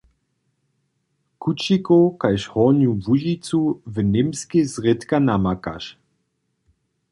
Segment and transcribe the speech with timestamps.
[1.41, 3.59] Kućikow kaž Hornju Łužicu
[3.93, 5.85] w Němskej zrědka namakaš.